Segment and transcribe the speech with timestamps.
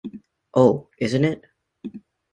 [0.55, 1.45] Oh, isn't it!